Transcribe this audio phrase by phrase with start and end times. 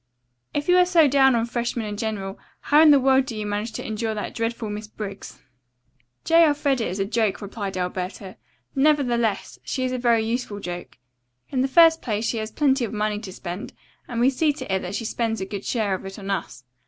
[0.51, 3.45] "If you are so down on freshmen in general, how in the world do you
[3.45, 5.39] manage to endure that dreadful Miss Briggs?"
[6.25, 6.43] "J.
[6.47, 8.35] Elfreda is a joke," replied Alberta.
[8.73, 10.97] "Nevertheless, she is a very useful joke.
[11.51, 13.73] In the first place, she has plenty of money to spend,
[14.07, 16.63] and we see to it that she spends a good share of it on us.